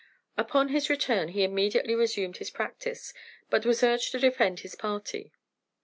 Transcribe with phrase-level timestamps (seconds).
[0.35, 3.13] Upon his return he immediately resumed his practice,
[3.51, 5.31] but was urged to defend his party.